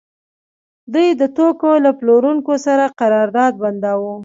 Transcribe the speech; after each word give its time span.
دوی 0.93 1.07
د 1.21 1.23
توکو 1.37 1.71
له 1.85 1.91
پلورونکو 1.99 2.53
سره 2.65 2.85
قرارداد 3.01 3.53
بنداوه 3.61 4.13